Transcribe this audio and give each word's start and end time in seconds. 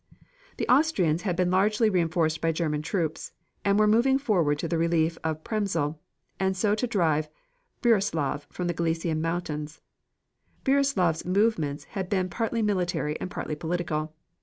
The 0.57 0.67
Austrians 0.67 1.21
had 1.21 1.35
been 1.35 1.51
largely 1.51 1.87
reinforced 1.87 2.41
by 2.41 2.51
German 2.51 2.81
troops, 2.81 3.33
and 3.63 3.77
were 3.77 3.85
moving 3.85 4.17
forward 4.17 4.57
to 4.57 4.67
the 4.67 4.79
relief 4.79 5.15
of 5.23 5.43
Przemysl, 5.43 5.99
and 6.39 6.53
also 6.55 6.73
to 6.73 6.87
drive 6.87 7.29
Brussilov 7.83 8.47
from 8.49 8.65
the 8.65 8.73
Galician 8.73 9.21
mountains. 9.21 9.79
Brussilov's 10.65 11.23
movements 11.23 11.83
had 11.83 12.09
been 12.09 12.29
partly 12.31 12.63
military 12.63 13.19
and 13.21 13.29
partly 13.29 13.53
political. 13.55 14.15